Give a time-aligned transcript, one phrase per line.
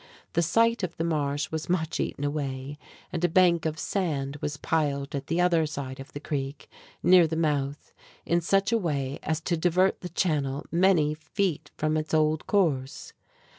[0.33, 2.79] The site of the Marsh was much eaten away,
[3.13, 6.67] and a bank of sand was piled at the other side of the creek,
[7.03, 7.93] near the mouth,
[8.25, 13.13] in such a way as to divert the channel many feet from its old course.